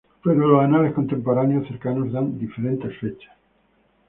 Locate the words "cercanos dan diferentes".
1.67-2.97